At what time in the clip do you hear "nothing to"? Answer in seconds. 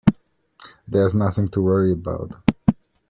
1.13-1.61